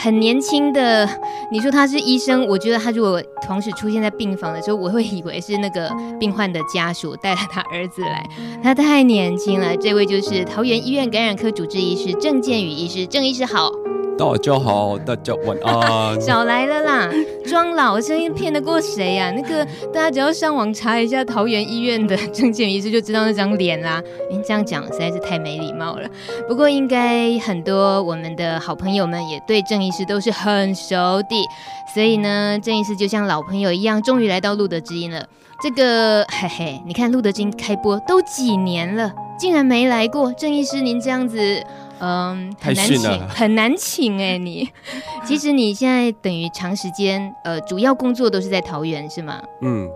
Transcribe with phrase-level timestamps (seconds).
[0.00, 1.08] 很年轻的，
[1.50, 5.90] 你说他是医生，我觉得他如果同时出现在病房的时候，我会以为是那个
[6.20, 8.24] 病患的家属带了他儿子来。
[8.62, 13.72] 他太年轻了，这位就是桃园医院感染科主治医师郑建宇医师，郑医师好。
[14.18, 16.20] 大家好，大家晚安。
[16.20, 17.08] 少来了啦，
[17.46, 24.02] 装老声音骗得过谁呀、那个大家只要上网查一下桃园医院的郑建宇医师，就知道那张脸啦。
[24.28, 26.08] 您这样讲实在是太没礼貌了。
[26.48, 31.48] 不过应该很多我们的好朋友们也对郑医师都是很熟的，
[31.94, 35.24] 所以呢，郑医师就像老朋友一样，终于来到路德之音了。
[35.62, 40.32] 这个嘿嘿，你看路德知音开播都几年了，竟然没来过。
[40.32, 41.62] 郑医师，您这样子。
[42.00, 44.38] 嗯，很难请，很难请哎、欸！
[44.38, 44.68] 你
[45.26, 49.42] 其实你现在等于长时间，呃，主要工作都是在桃园是吗？
[49.62, 49.88] 嗯，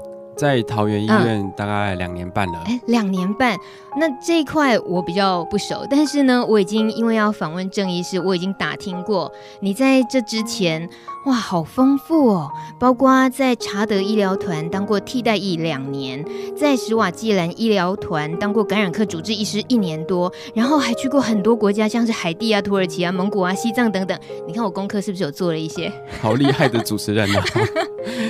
[0.42, 2.64] 在桃园医院大概两年半了。
[2.66, 3.56] 哎、嗯，两年半，
[3.96, 10.90] 那这一块我比较不熟，但是呢，我已经因为要访问郑医师，我已经打听过你在这之前。
[11.24, 12.50] 哇，好丰富哦！
[12.80, 16.24] 包括在查德医疗团当过替代役两年，
[16.56, 24.18] 在史瓦济兰医疗团当过感染科主治医师一年多，然后还去过很多国家，像是海地啊、土耳其啊、蒙古啊、西藏等等。
[24.48, 25.92] 你看我功课是不是有做了一些？
[26.20, 27.44] 好厉害的主持人啊！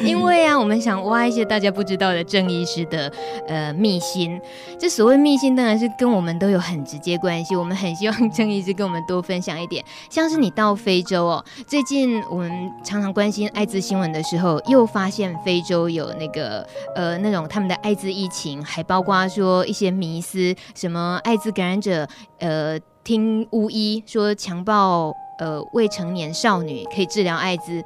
[0.04, 3.12] 因为啊，我们想挖一些大家不知道到了郑医师的
[3.46, 4.40] 呃秘辛。
[4.78, 7.54] 这所谓秘辛，当然是跟我们都有很直接关系。
[7.54, 12.50] 我们很希望 郑医师跟我们多分享一点，像是你到非洲哦，最近我们。
[12.82, 22.06] 常常关心艾滋新闻的时候，又发现非洲有那个呃那种他们的艾滋疫情，还包括说一些迷思，什么艾滋感染者
[22.38, 27.82] 呃听巫医说强暴呃未成年少女可以治疗艾滋。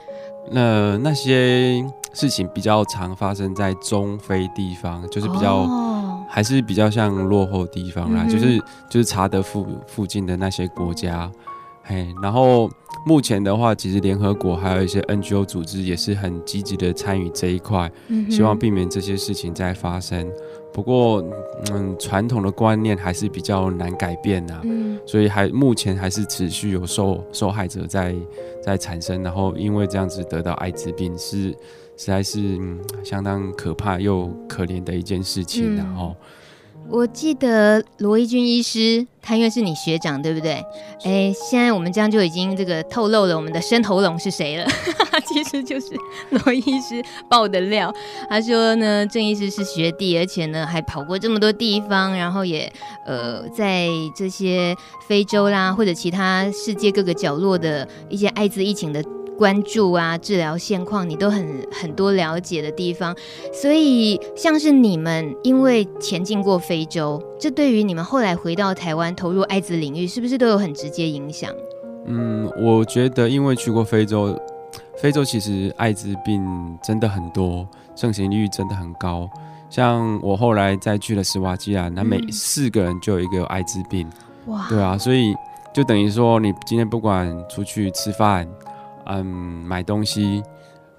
[0.51, 1.85] 那那些
[2.17, 11.31] 事情比较常发生在中非地方，就是比较、哦、还是比较像落后地方啦，嗯、就是就是查德附附近的那些国家。
[11.89, 12.69] 嘿，然后
[13.05, 20.27] 目前的话，其实联合国还有一些 NGO 组织也是很积极的参与这一块，嗯、希望避免这些事情再发生。
[20.73, 21.23] 不过，
[21.71, 28.15] 嗯，传统的观念还是比较难改变呐、啊，嗯、所以还目前还是持续有受受害者在
[28.61, 31.55] 在产生，然后因为这样子得到艾滋病是
[31.97, 36.15] 实在是、嗯、相当可怕又可怜的一件事情，然后。
[36.89, 40.65] 我记得罗一军医师，他因为是你学长，对不对？
[41.03, 44.65] 哎，现在我们这样就已经这个透露了我们的深喉咙是谁了，
[45.27, 45.89] 其实就是
[46.31, 47.93] 罗医师爆的料。
[48.31, 52.73] 他说呢，郑医师是学弟，而且呢还跑过这么多地方，然后也
[53.05, 54.73] 呃在这些
[55.09, 59.03] 非洲啦或者其他世界各个角落的一些艾滋疫情的。
[59.37, 63.15] 关注啊，治疗现况，你都很很多了解的地方，
[63.53, 71.53] 所以像是你们因为前进过非洲，这对于你们后来回到台湾投入艾滋领域，是不是都有很直接影响？
[72.07, 74.39] 嗯，我觉得因为去过非洲，
[74.97, 76.43] 非洲其实艾滋病
[76.83, 79.29] 真的很多，盛行率真的很高。
[79.69, 84.09] 像我后来再去了斯瓦基兰，那每四个人就有一个艾滋病。
[84.47, 85.35] 哇，对啊，所以
[85.75, 88.49] 就等于说，你今天不管出去吃饭。
[89.09, 90.43] 嗯，买东西，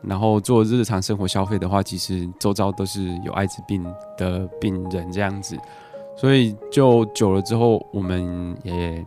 [0.01, 3.83] 然后做日常生活消费的话，其实周遭都是有艾滋病
[4.17, 5.57] 的病人这样子，
[6.15, 9.05] 所以就久了之后，我们也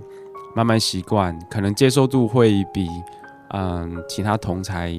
[0.54, 2.88] 慢慢习惯，可能接受度会比
[3.50, 4.92] 嗯其他同才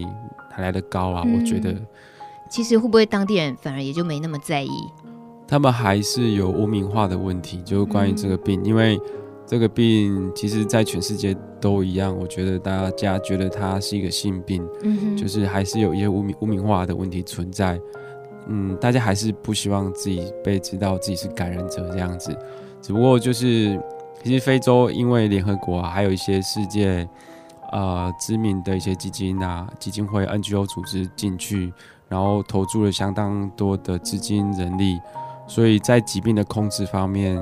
[0.50, 1.24] 还来得高啊。
[1.26, 1.76] 嗯，我觉得，
[2.50, 4.72] 其实会不会当地人反而也就没那么在意？
[5.48, 9.00] 他们还是有污名化的问题，就是关于这个病，嗯，因为。
[9.52, 12.18] 这个病其实，在全世界都一样。
[12.18, 17.78] 我觉得大家觉得它是一个性病，嗯、就是还是有一些污名污名化的问题存在。
[18.48, 22.34] 嗯，大家还是不希望自己被知道自己是感染者这样子。
[22.82, 23.78] 只不过就是，
[24.24, 27.06] 其实非洲因为联合国啊，还有一些世界
[27.74, 31.74] 呃知名的一些基金啊、基金会、NGO 组织进去，
[32.08, 34.98] 然后投注了相当多的资金、人力，
[35.46, 37.38] 所以在疾病的控制方面。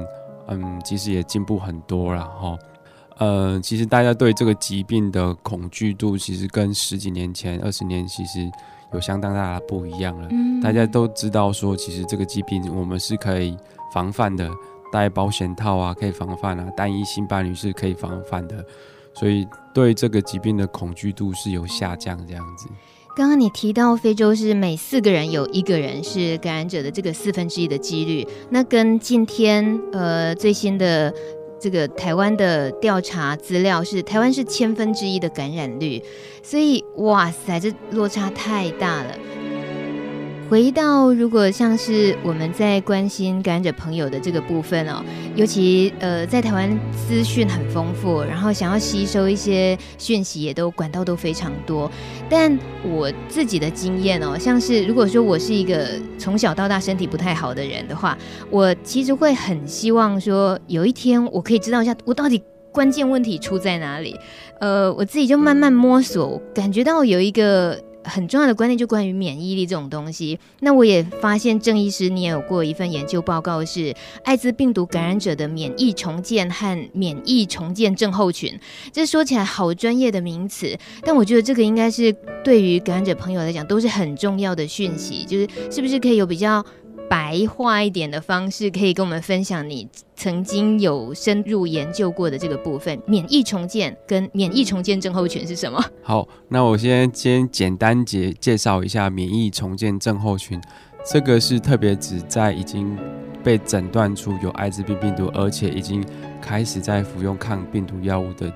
[0.50, 2.58] 嗯，其实也进步很多了哈。
[3.18, 8.50] 呃，其实大家对这个疾病的恐惧度，其实跟十几年前、二十年其实
[8.94, 10.28] 有相当大的不一样了。
[10.32, 13.58] 嗯，大家都知道说，其实这个疾病我们是可以
[13.94, 14.50] 防范的，
[14.92, 18.64] 戴保险套啊可以防范啊，单一性伴侣是可以防范的，
[19.14, 22.70] 所以对这个疾病的恐惧度是有下降这样子。
[23.20, 31.14] 刚刚你提到非洲是每四个人有一个人是感染者的这个四分之一的几率，那跟今天呃最新的
[31.60, 36.02] 这个台湾的调查资料是台湾是千分之一的感染率，
[36.42, 39.14] 所以哇塞，这落差太大了。
[40.50, 45.06] 回到，如果像是我们在关心感染者朋友的这个部分哦，
[45.36, 51.90] 尤其呃在台湾资讯很丰富，然后想要吸收一些讯息也都管道都非常多。
[52.28, 55.88] 但我自己的经验哦，像是如果说我是一个
[56.18, 58.18] 从小到大身体不太好的人的话，
[58.50, 62.42] 我其实会很希望说有一天我可以知道一下我到底
[62.72, 64.20] 关键问题出在哪里。
[64.60, 67.80] 呃，我自己就慢慢摸索，感觉到有一个。
[68.10, 70.40] 很重要的观念就关于免疫力这种东西。
[70.62, 78.60] 那我也发现郑医师，你也有过一份研究报告，是艾滋病毒感染者的免疫重建和免疫重建症候群。
[78.92, 82.12] 这说起来好专业的名词，但我觉得这个应该是
[82.44, 85.24] 对于感染者朋友来讲都是很重要的讯息。
[85.26, 86.66] 就是是不是可以有比较
[87.10, 95.84] 白话一点的方式，可以跟我们分享你曾经有深入研究过的这个部分，免疫重建跟免疫重建症候群是什么？
[96.04, 100.62] 好，那我先先简单介介绍一下免疫重建症候群。
[101.04, 102.96] 这个是特别指在已经
[103.44, 106.06] 被诊断出有艾滋病病毒，而且已经
[106.40, 108.54] 开始在服用抗病毒药物的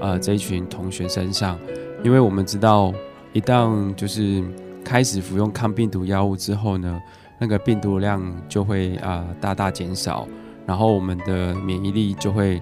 [0.00, 1.58] 呃这一群同学身上，
[2.04, 2.92] 因为我们知道，
[3.32, 4.44] 一旦就是
[4.84, 7.00] 开始服用抗病毒药物之后呢。
[7.38, 10.26] 那个病毒量就会啊、大大减少，
[10.66, 12.60] 然后我们的免疫力就会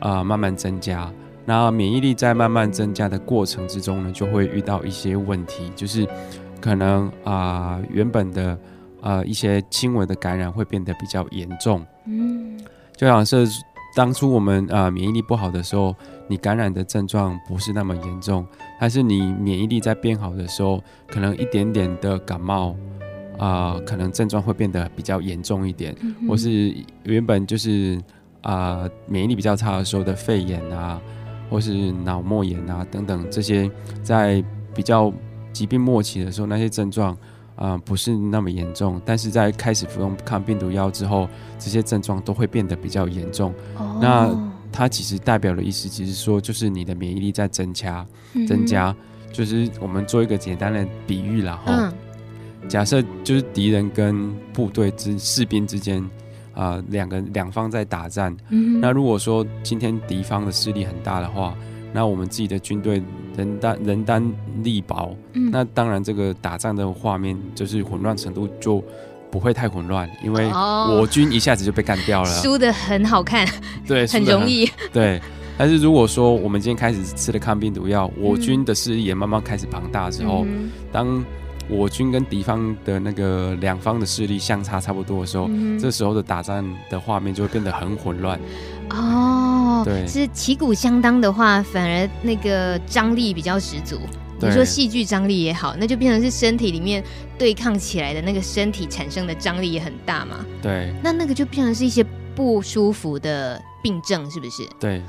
[0.00, 1.10] 啊、慢慢增加。
[1.46, 6.08] 那免疫力在慢慢增加的过程之中呢，就会遇到一些问题，就是
[6.60, 8.58] 可能啊、原本的
[9.02, 11.84] 呃一些轻微的感染会变得比较严重。
[12.06, 12.58] 嗯，
[12.96, 13.46] 就像是
[13.94, 15.94] 当初我们啊、免疫力不好的时候，
[16.28, 18.46] 你感染的症状不是那么严重，
[18.80, 22.74] 但是你免疫力在变好的时候，可能一点点的感冒。
[23.38, 27.98] 啊、呃，可能症状会变得比较严重一点，嗯、或是原本就是
[28.42, 31.00] 啊、呃、免疫力比较差的时候的肺炎啊，
[31.50, 33.70] 或是脑膜炎啊等等这些，
[34.02, 34.42] 在
[34.74, 35.12] 比较
[35.52, 37.12] 疾病末期的时候，那些症状
[37.56, 41.28] 啊、呃、不是那么严重，但是在开始服用抗病毒药之后，
[41.58, 43.52] 这些症状都会变得比较严重。
[43.76, 48.94] 哦、那它其实代表的意思，其实说就是你的免疫力在增加，嗯、增加，
[49.32, 51.92] 就是我们做一个简单的比喻啦，哈、嗯。
[52.68, 56.02] 假设就是敌人跟部队之士兵之间，
[56.52, 58.36] 啊、呃，两个两方在打战。
[58.50, 61.54] 嗯、那如果说今天敌方的势力很大的话，
[61.92, 63.02] 那我们自己的军队
[63.36, 64.32] 人单人单
[64.62, 68.82] 力薄，嗯、那当然这个打仗的画面就是混乱程度就
[69.30, 73.46] 不会太混乱，因为我军一下子就被干掉了，输得很好看，
[73.86, 75.20] 对，很容易，对。
[75.56, 81.24] 但是如果说我们今天开始吃了抗病毒药，我军的势力也慢慢开始庞大之后，嗯、当
[81.68, 88.38] 我军跟敌方的那个两方的势力相差差不多的时候，嗯、这时候的打仗的画面就会变得很混乱。
[88.90, 93.98] 哦，对，是旗鼓相当的话，反而那个张力比较十足。
[94.38, 97.02] 对你说戏剧张力也好，那就变成是身体里面
[97.38, 100.44] 对抗起来的那个身体产生的张力也很大嘛。
[100.60, 104.68] 对，那那个就变成是一些不舒服的病症，是不是？
[104.78, 105.00] 对，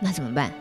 [0.00, 0.52] 那怎么办？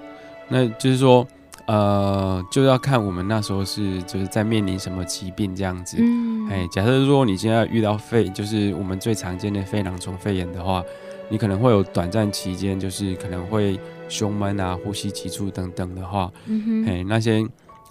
[0.48, 1.28] 那就是说。
[1.68, 5.98] 呃，就要看我们那时候是就是在面临什么疾病这样子。
[6.00, 10.84] 嗯，哎，假设说你现在遇到肺，就是我们最常见的肺囊虫肺炎的话，
[11.30, 17.46] 你可能会有短暂期间，就是可能会胸闷啊、呼吸急促等等的话，嗯哼，哎，那些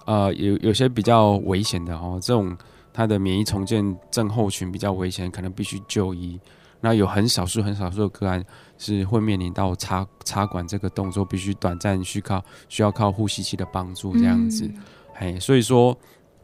[0.05, 2.55] 呃有有些比较危险的哦，这种
[2.93, 6.39] 它的免疫重建症候群比较危险，可能必须就医。
[6.81, 8.43] 那有很少数、很少数的个案
[8.77, 14.69] 是会面临到插插管这个动作，必须短暂需靠需要靠呼吸器的帮助这样子。
[15.13, 15.95] 嘿、嗯，所以说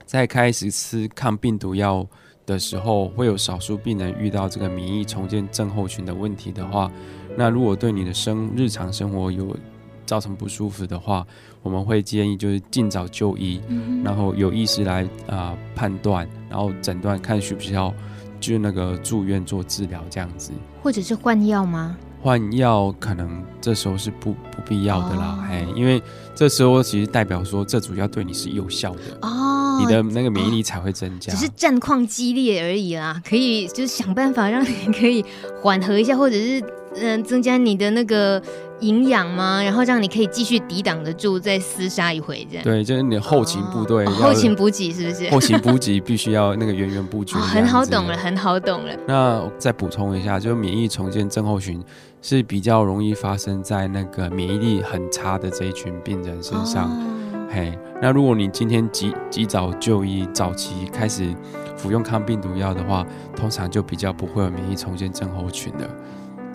[0.05, 2.07] 在开始吃抗病毒药
[2.45, 6.91] 的时候，会有少数病人遇到这个免疫重建症候群的问题的话，
[7.35, 9.57] 那如果对你的生日常生活有
[10.05, 11.25] 造成不舒服的话，
[11.63, 17.93] 我们会建议就是尽早就医，嗯、然后有意识来啊、呃、判断，然后诊断看需不需要。
[18.39, 20.51] 就那个住院做治疗这样子，
[20.81, 21.97] 或者是换药吗？
[22.21, 26.01] 换药可能这时候是不不必要的啦，哎、哦，因为
[26.35, 31.31] 这时候其实代表说这主要对你是有效的哦，你的那个免疫力才会增加。
[31.31, 35.23] 只是战况激烈而已啦，可以就是想办法让你可以
[35.61, 36.61] 缓和一下，或者是
[36.95, 38.41] 嗯增加你的那个。
[38.81, 39.61] 营养吗？
[39.63, 42.63] 然后让你可以继续抵挡得住，再厮杀一回，这样。
[42.63, 45.29] 对，就是你的后勤部队、哦，后勤补给是不是？
[45.31, 47.41] 后勤补给必须要那个源源不绝、 哦。
[47.41, 48.93] 很好懂了，很好懂了。
[49.07, 51.83] 那再补充一下，就是免疫重建症候群
[52.21, 56.85] 是比较容易发生在那个免疫力很差的这一群病人身上。
[56.85, 61.33] 哦、嘿，那如果你今天及及早就医，早期开始
[61.75, 63.05] 服用抗病毒药的话，
[63.35, 65.89] 通常就比较不会有免疫重建症候群的。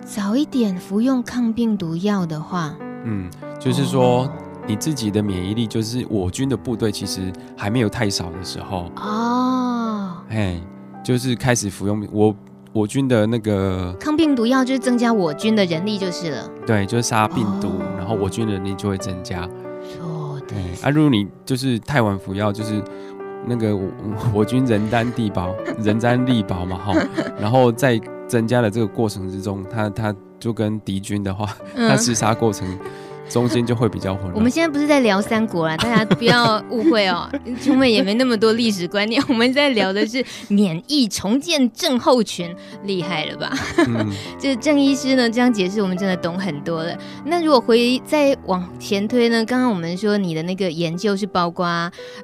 [0.03, 3.29] 早一点服用抗病毒药的话，嗯，
[3.59, 4.29] 就是说
[4.67, 10.61] 你自己的免疫力，就是我军的部队其实还没有太少的时候哦，哎，
[11.03, 12.35] 就是开始服用我
[12.73, 16.49] 我军的那个抗病毒药，就是增加我军的人力就是了。
[16.65, 19.47] 对，就是杀病毒，哦，然后我军的人力就会增加。
[20.01, 20.57] 哦，对。
[20.81, 22.83] 啊，如果你就是太晚服药，就是
[23.45, 23.89] 那个我
[24.35, 26.93] 我军人单地薄，人单力薄嘛，哈，
[27.39, 27.99] 然后再。
[28.33, 31.45] 增加的这个过程之中，他他就跟敌军的话，
[31.77, 32.67] 他厮杀过程。
[33.33, 34.35] 中间就会比较混乱。
[34.35, 37.27] 我们现在不是在聊三国啦，大家不要误会哦。
[37.59, 43.51] 聪妹也没那么多历史观念，我们在聊的是免疫重建症候群，厉害了吧？
[43.87, 44.07] 嗯，
[44.39, 46.95] 就是郑医师呢这样解释，我们真的懂很多了。
[47.25, 49.43] 那如果回再往前推呢？
[49.45, 51.65] 刚刚我们说你的那个研究是包括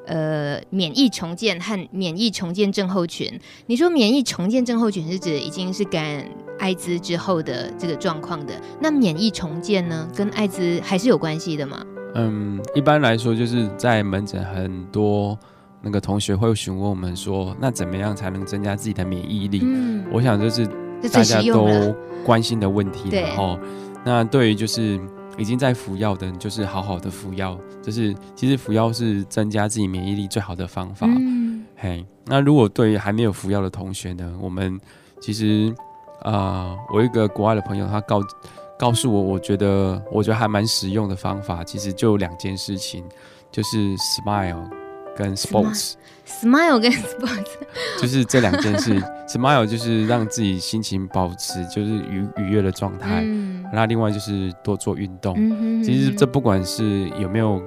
[0.05, 3.39] 呃免疫重建和免疫重建症候群。
[3.65, 6.25] 你说免疫重建症候群是指已经是感染
[6.59, 11.83] 艾滋之后的这个状况的，那免疫重建呢，跟艾滋还是有关系的吗？
[12.15, 15.37] 嗯，一般来说就是在门诊，很多
[15.81, 19.61] 那个同学会询问我们说，那怎么样才能增加自己的免疫力？
[19.63, 20.67] 嗯，我想这是
[21.11, 23.09] 大家都关心的问题。
[23.09, 23.57] 然后，
[24.03, 24.99] 那对于就是
[25.37, 31.07] 已经在服药的，就是好好的服药，就是其实服药是增加自己免疫力最好的方法。
[31.07, 34.79] 嗯，嘿，那如果对于还没有服药的同学呢，我们
[35.21, 35.73] 其实。
[36.21, 38.21] 啊、呃，我一个国外的朋友，他告
[38.77, 43.03] 告诉我，我觉得我觉得还蛮实用的方法，其实就两件事情，
[43.51, 44.69] 就是 smile
[45.15, 45.93] 跟 sports。
[46.25, 47.47] smile 跟 sports
[47.99, 49.01] 就是这两件事。
[49.27, 55.83] smile 就是让自己心情保持就是愉愉悦的状态，嗯，那另外就是多做运动，嗯哼嗯哼。
[55.83, 57.61] 其实这不管是有没有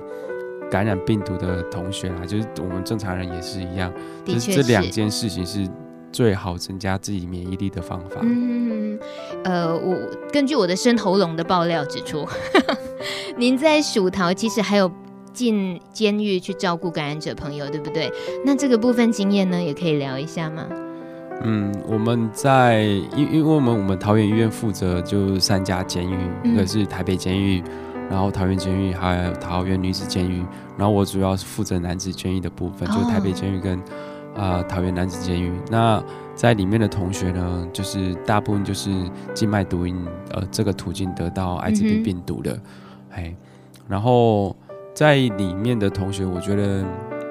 [0.70, 3.92] 感染病毒的同学啦，就是我们正常人也是一样，
[4.24, 5.68] 就是这两件事情是。
[6.12, 8.20] 最好增加自己免疫力的方法。
[8.20, 8.98] 嗯，
[9.44, 9.96] 呃，我
[10.30, 12.28] 根据我的深喉咙的爆料指出，
[13.36, 14.90] 您在蜀桃其实还有
[15.32, 18.12] 进监狱去照顾感染者朋友，对不对？
[18.44, 20.66] 那这个部分经验呢，也可以聊一下吗？
[21.44, 22.82] 嗯，我们在
[23.16, 27.64] 因因为我们我们桃园医院负责就三家监狱，一个是台北监狱，
[28.10, 30.44] 然后桃园监狱，还有桃园女子监狱，
[30.76, 33.80] 然后我主要是负责男子监狱的部分，哦、就是台北监狱跟。
[34.34, 36.02] 啊、呃，桃园男子监狱，那
[36.34, 38.90] 在里面的同学呢，就是大部分就是
[39.34, 39.94] 静脉毒瘾，
[40.30, 42.58] 呃，这个途径得到艾滋病病毒的，
[43.10, 43.36] 哎、嗯，
[43.86, 44.56] 然后
[44.94, 46.82] 在里面的同学，我觉得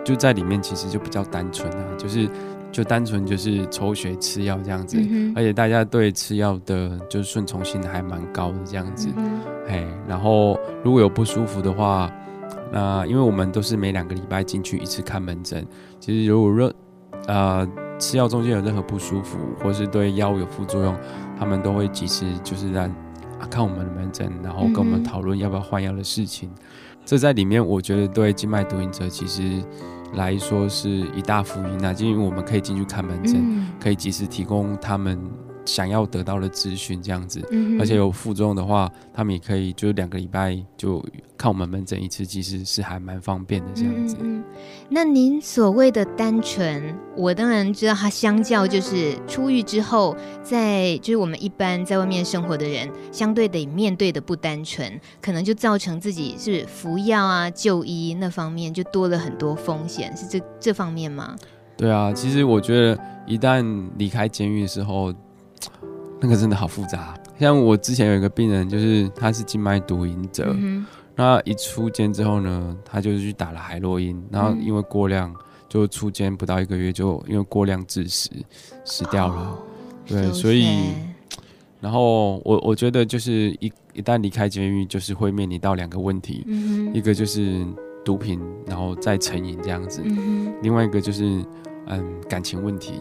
[0.06, 2.30] 就在里面其实就比较单纯啊，就是
[2.72, 12.12] 就单纯就是抽血吃药这样子、嗯，而且大家对吃药的就是顺从性还蛮高的这样子，嗯、嘿，然后如果有不舒服的话，
[12.72, 15.66] 那因为我们都是每两个礼拜进去一次看门诊，
[16.00, 16.72] 其实如果热。
[17.28, 17.68] 呃，
[18.00, 20.96] 吃药中间有任何不舒服，或是对药物有副作用，
[21.38, 22.86] 他们都会及时就是让、
[23.40, 26.64] 啊、看我们的门诊，然后跟我们讨论要不要换药的事情、嗯。
[27.06, 29.64] 这在里面，我觉得对静脉毒瘾者其实
[30.14, 35.20] 来说是一大福音啊，就因为我们可以进去看门诊、嗯，可以及时提供他们。
[35.66, 41.04] 想要得到的资讯这样子、嗯，而且有副作用的话，他们也可以就两个礼拜就
[41.38, 44.18] 看我们门诊一次，其实是还蛮方便的这样子。
[44.20, 44.44] 嗯、
[44.90, 61.36] 那您所谓的单纯，我当然知道，它相较就是出狱之后，在就是我们一般在外面生活的人，相对得面对的不单纯，可能就造成自己是服药啊、就医那方面就多了很多风险，是这这方面吗？
[61.78, 65.14] 对啊，其实我觉得一旦离开监狱的时候。
[66.22, 70.86] 那个真的好复杂，像我之前有一个病人，就是他是静脉毒瘾者，嗯，
[71.16, 75.34] 那一出监之后呢，他就去打了海洛因，然后因为过量，
[75.68, 78.30] 就出监不到一个月就因为过量致死，
[78.86, 79.34] 死掉了。
[79.34, 79.58] 哦、
[80.06, 80.92] 对，所以，
[81.80, 87.66] 然后我我觉得就是一一旦离开监狱，就是会面临到两个问题，嗯，一个就是
[88.06, 91.44] 毒品，然后再成瘾这样子，嗯，另外一个就是
[91.88, 93.00] 嗯感情问题。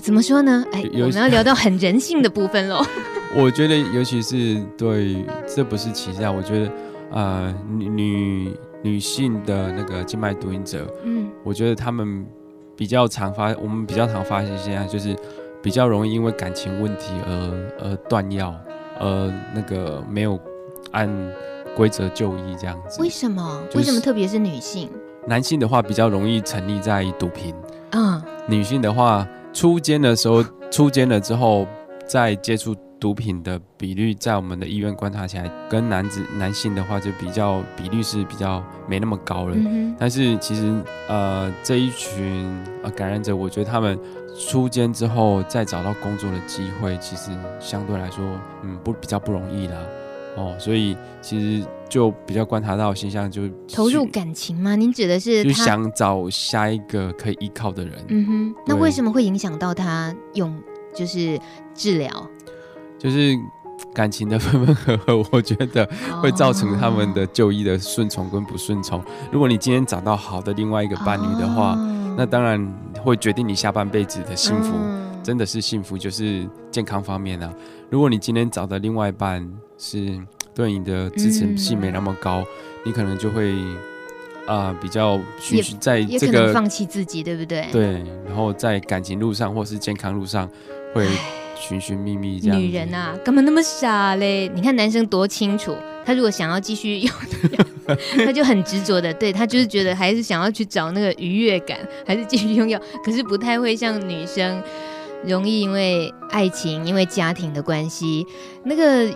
[0.00, 0.64] 怎么说呢？
[0.72, 2.84] 哎，我们要聊到很人性的部分喽。
[3.36, 6.30] 我觉得，尤其是对，这不是歧视啊。
[6.32, 6.72] 我觉得，
[7.10, 12.26] 呃，女女女性的那个静脉毒瘾者，嗯，我觉得他们
[12.76, 15.14] 比较常发，我们比较常发现现在就是
[15.62, 18.54] 比较容易因为感情问题而而断药，
[18.98, 20.38] 而那个没有
[20.92, 21.08] 按
[21.76, 23.00] 规则就医这样子。
[23.00, 23.62] 为什么？
[23.74, 24.88] 为什么特别是女性？
[25.26, 27.54] 男性的话比较容易沉溺在毒品，
[27.90, 29.26] 嗯，女性的话。
[29.52, 31.66] 出监的时候，出监了之后，
[32.06, 39.54] 再接触毒品的比率，在我们的医院观察起来，跟男子男性的话就比较比率是比较没那么高了。
[39.56, 40.72] 嗯、但是其实
[41.08, 42.46] 呃这一群
[42.82, 43.98] 呃感染者，我觉得他们
[44.38, 48.24] 出监之后再找到工作的机会，其实相对来说
[48.62, 49.76] 嗯不比较不容易啦。
[50.36, 54.76] 哦，所以其实就比较观察到现象，就投入感情吗？
[54.76, 57.92] 您指的是就想找下一个可以依靠的人。
[58.08, 60.56] 嗯哼，那为什么会影响到他用
[60.94, 61.38] 就是
[61.74, 62.10] 治疗？
[62.98, 63.34] 就是
[63.94, 65.88] 感情的分分合合，我觉得
[66.22, 69.02] 会造成他们的就医的顺从跟不顺从。
[69.32, 71.74] 如果你今天找到好的另外一个伴侣的话，
[72.16, 72.72] 那当然
[73.02, 74.74] 会决定你下半辈子的幸福，
[75.22, 77.52] 真的是幸福，就是健康方面啊。
[77.90, 79.46] 如果你今天找的另外一半
[79.78, 80.18] 是
[80.54, 82.44] 对你的支持性没那么高，
[82.84, 83.54] 你可能就会
[84.46, 87.66] 啊比较循循在这个放弃自己，对不对？
[87.72, 90.48] 对，然后在感情路上或是健康路上
[90.94, 91.06] 会。
[91.62, 94.50] 寻寻觅觅这样，女人啊，干嘛那么傻嘞？
[94.54, 97.14] 你看男生多清楚，他如果想要继续用，
[98.24, 104.62] 他就很执着的，对，他就是觉得还是想要去找那个愉悦感，还是继续拥有，可是不太会像女生
[105.24, 108.26] 容易因为爱情、因为家庭的关系，
[108.64, 109.08] 那个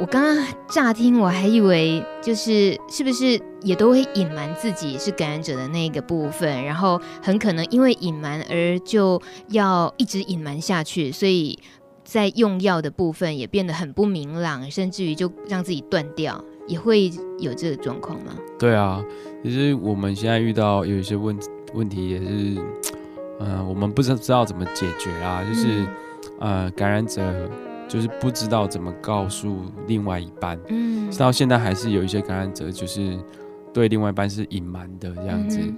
[0.00, 11.58] 我刚刚乍听我还以为就是是不是也都会隐瞒自己是感染者的那个部分，然后很可能因为隐瞒而就要一直隐瞒下去，所以。
[12.08, 17.10] 在用药的部分也变得很不明朗，甚至于就让自己断掉，也会
[17.40, 18.32] 有这个状况吗？
[18.60, 19.04] 对啊，
[19.42, 21.36] 其实我们现在遇到有一些问
[21.74, 22.64] 问题，也是，
[23.38, 25.82] 呃，我们不知知道怎么解决啊，就是，
[26.40, 27.22] 嗯、呃，感染者
[27.88, 33.18] 就是不知道怎么告诉另外一半，嗯，到现在还是有一些感染者就是
[33.72, 35.58] 对另外一半是隐瞒的这样子。
[35.60, 35.76] 嗯。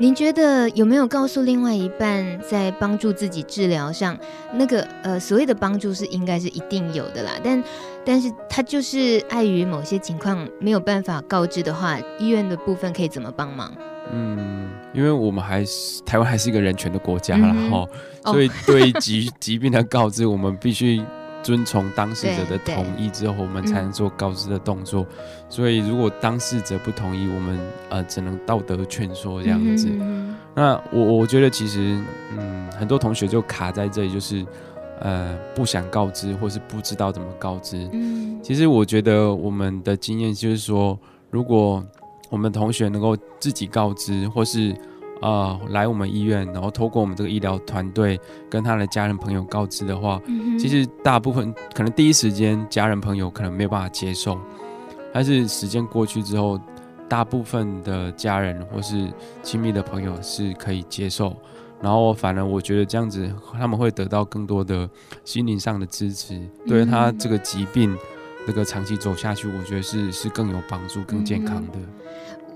[0.00, 4.16] 您觉得有没有告诉另外一半，在帮助自己治疗上，
[4.52, 7.64] 那个呃所谓的帮助是应该是一定有的啦，但
[8.04, 13.72] 但是他就是碍于某些情况没有办法告知的话，医院的部分可以怎么帮忙？
[14.12, 17.86] 嗯，因为我们还是台湾还是一个人权的国家啦，哈、
[18.24, 21.02] 嗯，所以对疾 疾病的告知，我们必须。
[21.40, 25.02] 遵从当事者的同意之后，我们才能做告知的动作。
[25.02, 29.88] 嗯、所以，如果当事者不同意，我们呃只能道德劝说这样子。
[29.88, 31.96] 嗯、那我我觉得其实
[32.36, 34.44] 嗯，很多同学就卡在这里，就是
[35.00, 37.88] 呃不想告知，或是不知道怎么告知。
[37.92, 40.98] 嗯、其实我觉得我们的经验就是说，
[41.30, 41.82] 如果
[42.30, 44.72] 我们同学能够自己告知，或是
[45.20, 54.38] 啊、呃，来我们医院，然后透过我们这个医疗团队跟他的家人朋友告知的话，嗯、其实大部分可能第一时间家人朋友可能没有办法接受，
[55.12, 56.60] 但是时间过去之后，
[57.08, 59.12] 大部分的家人或是
[59.42, 61.34] 亲密的朋友是可以接受，
[61.80, 64.88] 然后反而我觉得这样子他们会得到更多的
[65.24, 67.96] 心灵上的支持，对他这个疾病
[68.46, 71.72] 这个长期走下去，我觉得是是更有帮助、更健康的。
[71.74, 71.86] 嗯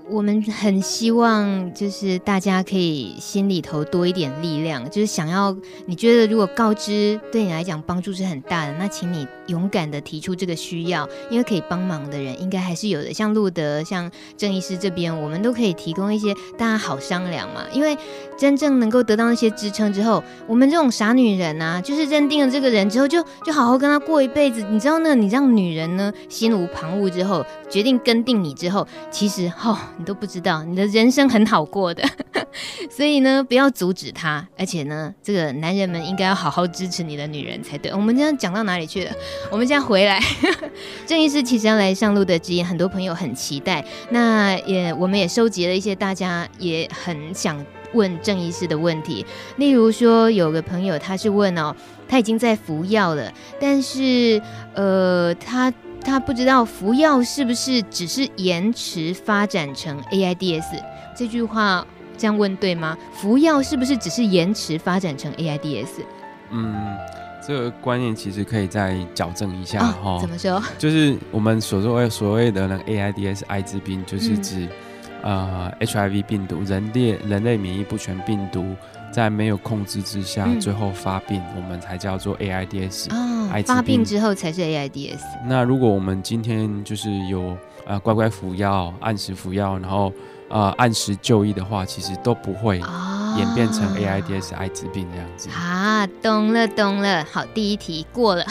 [0.09, 17.63] 我们很希望，就是大家可以心里头多一点力量，就是想要你觉得如果告知对你来讲帮助是很大的，那请你勇敢的提出这个需要，因为可以帮忙的人应该还是有的，像路德、像郑医师这边，我们都可以提供一些大家好商量嘛。
[17.71, 17.97] 因为
[18.37, 24.63] 真正能够得到那些支撑之后，我们这种傻女人啊，就是认定了这个人之后就，就好好跟他过一辈子。
[24.69, 29.77] 你知道那你让女人呢心无旁骛之后，决定跟定你之后，其实哦。
[29.97, 32.03] 你都不知道，你的人生很好过的，
[32.89, 34.47] 所以呢，不要阻止他。
[34.57, 37.91] 而且呢，这个男人们应该要好好支持你的女人才对。
[37.91, 39.11] 我们这样讲到哪里去了？
[39.51, 40.19] 我们现在回来，
[41.05, 43.85] 郑医师其实要来上路的之夜，很多朋友很期待。
[44.09, 49.25] 那也，我们也收集了一些大家也很想问郑医师的问题。
[49.57, 51.75] 例如说，有个朋友他是问哦，
[52.07, 54.41] 他已经在服药了，但是
[54.73, 55.71] 呃，他。
[56.03, 60.83] 他不知道服药是不是只是延迟发展成 AIDS？
[61.15, 61.85] 这句话
[62.17, 62.97] 这样问对吗？
[63.13, 65.87] 服药是不是只是延迟发展成 AIDS？
[66.51, 66.97] 嗯，
[67.45, 70.17] 这个观念其实可以再矫正一下哈、哦。
[70.21, 70.61] 怎么说？
[70.77, 74.67] 就是我们所谓所谓的那个 AIDS 艾滋病，就是指、
[75.23, 78.75] 嗯、呃 HIV 病毒，人类人类免疫不全病毒。
[79.13, 83.07] 在没有控制之下，嗯、最后发病，我们才叫做 AIDS。
[83.11, 85.19] 哦，艾滋病，发病之后才是 AIDS。
[85.45, 90.11] 那如果我们今天就是有呃乖乖服药，按时服药，然后
[90.49, 92.79] 呃按时就医的话，其实都不会
[93.37, 95.49] 演变成 AIDS 艾滋病这样子。
[95.51, 97.23] 啊，懂了懂了。
[97.31, 98.43] 好，第一题过了，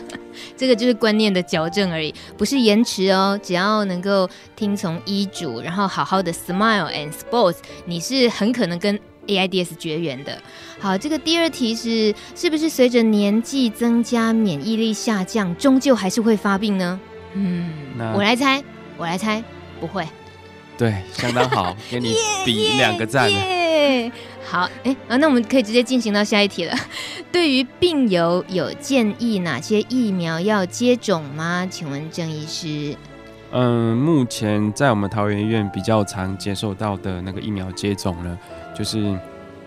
[0.56, 3.38] 这个就是观念的矫正而已，不是延迟哦。
[3.42, 10.40] 只要能够听从医嘱，然后好好的 smile and sports，你是很可能跟 AIDS 绝缘的。
[10.78, 17.00] 好，这个第二题是，是不是随着年纪增加，免疫力下降，终究还是会发病呢？
[17.34, 17.70] 嗯，
[18.14, 18.62] 我来猜，
[18.96, 19.42] 我来猜，
[19.80, 20.06] 不会。
[20.78, 23.30] 对，相当好， 给你比两个赞。
[23.30, 24.12] Yeah, yeah, yeah.
[24.44, 26.74] 好，哎，啊，那我们可以直接进行到下一题了。
[27.32, 31.66] 对于病友有建议哪些疫苗要接种吗？
[31.70, 32.96] 请问郑医师。
[33.52, 38.38] 嗯，目前在我们桃园医院比较常接受到的那个疫苗接种呢，
[38.76, 39.18] 就是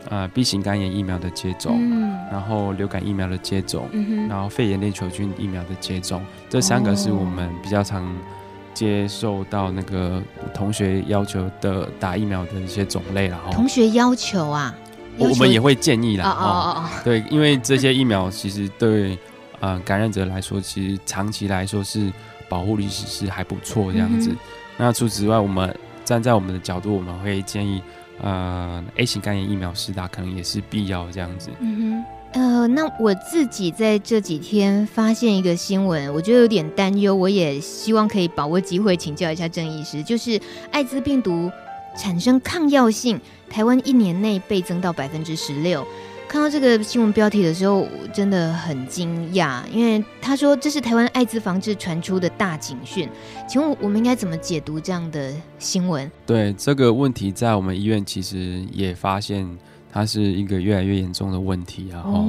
[0.09, 3.89] 呃 B 型肝炎疫苗的接种，嗯，然后流感疫苗的接种，
[4.29, 8.15] 然后肺炎链球菌疫苗的接种，这三个是我们比较常
[8.73, 10.21] 接受到那个
[10.53, 13.51] 同学要求的打疫苗的一些种类然后。
[13.51, 14.73] 同学要求啊，
[15.17, 16.29] 我我们也会建议啦。
[16.29, 19.17] 哦哦哦，对，因为这些疫苗其实对
[19.59, 22.11] 呃感染者来说，其实长期来说是
[22.47, 24.29] 保护力其实还不错这样子。
[24.29, 24.37] 嗯、
[24.77, 27.81] 那除此之外，我们站在我们的角度，我们会建议
[28.21, 31.49] 呃 A 型肝炎疫苗施打可能也是必要这样子。
[31.59, 32.05] 嗯哼。
[32.31, 41.51] 呃，那我自己在这几天发现一个新闻，我觉得有点担忧，我也希望可以把握机会请教一下郑医师，就是艾滋病毒
[41.97, 45.83] 产生抗药性，台湾一年内倍增到百分之十六。
[46.29, 53.09] 看到这个新闻标题的时候，我真的很惊讶，因为他说这是台湾艾滋防治传出的大警讯。
[53.47, 56.09] 请问我们应该怎么解读这样的新闻？
[56.27, 59.45] 对这个问题，在我们医院其实也发现。
[59.91, 62.23] 它是一个越来越严重的问题，然后，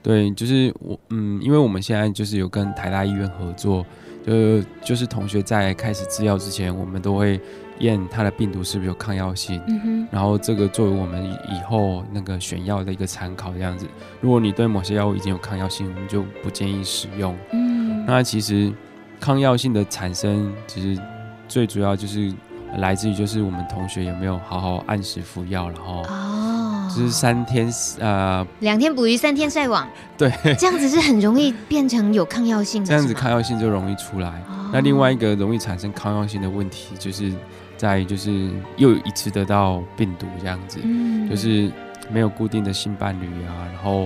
[0.00, 3.84] 对，就是我，嗯，因为我们现在就是有跟台大医院合作，
[4.24, 7.40] 就就是同学在开始吃药之前，我们都会
[7.80, 13.86] 验它的病毒是不是有抗药性，嗯，然后这个作为我们以后那个选药的一个参考，这样子，
[14.20, 17.36] 如果你对某些药物已经有抗药性，我们就不建议使用。
[17.52, 18.72] 嗯，那其实
[19.18, 21.00] 抗药性的产生，其实
[21.48, 22.32] 最主要就是
[22.78, 26.02] 来自于就是我们同学有没有好好按时服药，然后。
[26.02, 26.46] 哦
[26.90, 29.88] 就是三天，呃，两天捕鱼，三天晒网。
[30.18, 32.88] 对，这样子是很容易变成有抗药性的。
[32.88, 34.28] 这样子抗药性就容易出来。
[34.48, 34.68] 哦。
[34.72, 37.32] 那另外一个容易产生抗药性的问题，就是
[37.80, 41.72] 在就是又一次得到病毒这样子，嗯，就是
[42.10, 44.04] 没有固定的性伴侣啊，然后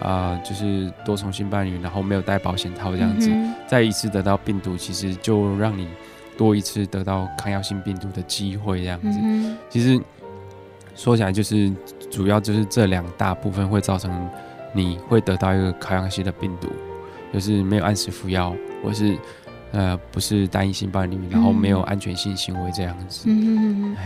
[0.00, 5.88] 啊，呃，就是多重性伴侣，然后没有戴保险套这样子，嗯，再一次得到病毒，其实就让你
[6.36, 9.18] 多一次得到抗药性病毒的机会这样子。
[9.22, 10.00] 嗯，其实
[10.94, 11.72] 说起来就是。
[12.10, 14.10] 主要就是这两大部分会造成
[14.72, 16.66] 你会得到一个抗药性的病毒，
[17.34, 19.14] 就是没有按时服药，或是
[19.72, 23.24] 呃不是单一性伴侣，然后没有安全性行为这样子。
[23.26, 23.96] 嗯，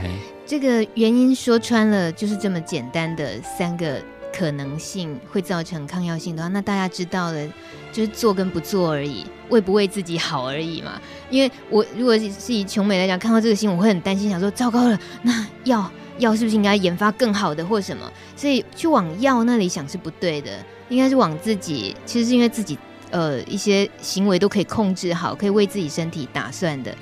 [0.46, 4.01] 这个原因说穿了就是这么简单的三个
[4.33, 7.46] 可能性会造成抗药性的话，那大家知道了，
[7.92, 11.01] 就是做跟不做而已，为不为自己好而已嘛。
[11.31, 15.90] 因为我如果是以琼美来讲，看到这个新闻，我会很担心，想说糟糕了，那药。
[16.18, 18.09] 药是不是应该研发更好的或什么？
[18.37, 20.51] 所以去往药那里想是不对的，
[20.90, 21.96] 应该是往自己。
[22.05, 22.79] 其实是因为自己
[23.12, 26.92] 呃一些行为都可以控制好，可以为自己身体打算的。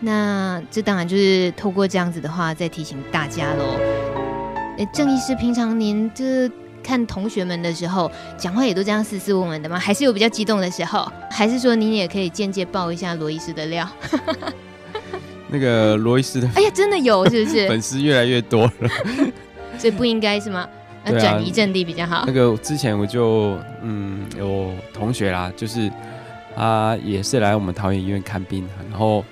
[0.00, 3.78] 那这当然就是透过这样子的话，再提醒大家喽。
[4.78, 6.50] 哎，郑医师，平常您就是
[6.82, 9.78] 看同学们的时候，讲话也都这样斯斯文文的吗？
[9.78, 11.10] 还是有比较激动的时候？
[11.30, 13.86] 还是说您也可以间接爆一下罗医师的料？
[15.52, 17.68] 那个罗医师的，哎呀，真的有是不是？
[17.68, 18.90] 粉丝越来越多了，
[19.76, 20.66] 所以不应该是吗？
[21.04, 22.24] 要转移阵地比较好。
[22.26, 25.90] 那个之前我就嗯有同学啦，就是
[26.54, 29.24] 他也是来我们桃园医院看病，然后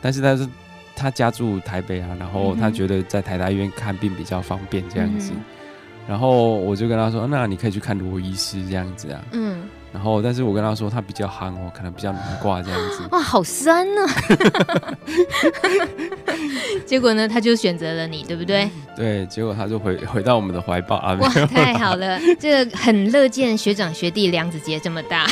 [0.00, 0.48] 但是他是
[0.94, 5.42] 他家住台北啊，然后他觉得在台大医院看病比较方便这样子，嗯、
[6.08, 9.62] 然后我就跟他说，那你可以去看罗医师这样子啊，嗯。
[9.94, 13.04] 然后，但是我跟他说他比较憨哦，可能比较难挂这样子。
[13.12, 14.12] 哇，好酸呢、啊！
[16.84, 18.68] 结果呢，他就选择了你，对不对？
[18.96, 21.14] 对，结果他就回 回到我们的怀抱啊！
[21.20, 25.26] 哇，太好了，这个很乐见学长学弟梁子杰这么大。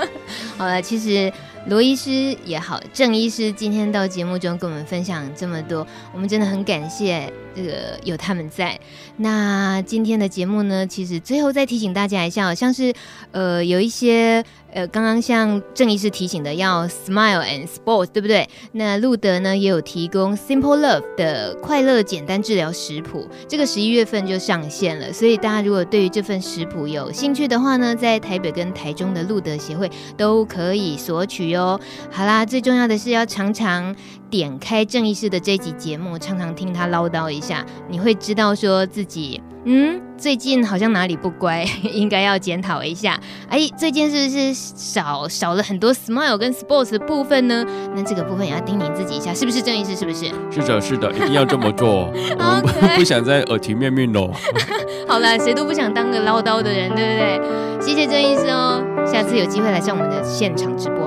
[0.56, 1.30] 好了，其实。
[1.68, 8.78] 罗医师也好，郑医师今天到节目中跟我们分享这么多，我们真的很感谢这个有他们在。
[9.16, 12.94] 那今天的节目呢，其实最后再提醒大家一下，像是
[13.32, 14.44] 呃有一些。
[14.72, 18.46] 呃，刚刚像郑医师提醒的，要 smile and sports，对不对？
[18.72, 25.10] 那路德呢也有提供 Simple Love 的快乐简单治疗食谱，这个十一月份就上线了。
[25.10, 31.80] 所以大家如果对于这份食谱有兴趣的话呢，在台北跟台中的路德协会都可以索取哦。
[32.10, 33.94] 好啦，最重要的是要常常
[34.30, 39.40] 点开郑医师的这集节目，常常听他唠叨一下，你会知道说自己。
[39.68, 43.18] 嗯，最近好像哪里不乖， 应该要检讨一下。
[43.48, 47.66] 哎，最近是不是少少了很多 smile 跟 sports 的部分呢？
[47.92, 49.96] 那这个部分也要叮咛自己一下，是不是郑医师？
[49.96, 50.26] 是不是？
[50.52, 52.12] 是的，是的，一定要这么做。
[52.38, 54.30] 我们不，不想再耳提面命喽。
[55.08, 57.40] 好了，谁都不想当个唠叨的人，对不对？
[57.80, 61.05] 谢谢郑医师哦，下次有机会来上我们的现场直播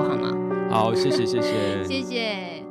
[0.70, 0.94] 好？
[0.94, 2.64] 谢谢，谢谢， 谢谢。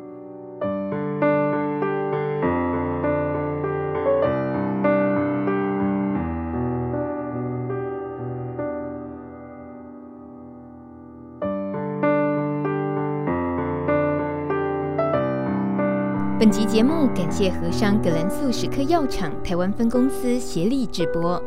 [16.39, 21.41] 本集节目感谢和商葛兰素史克药厂台湾分公司协力直播。